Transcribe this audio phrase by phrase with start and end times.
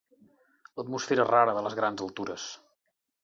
[0.79, 2.47] L'atmosfera rara de les grans altures.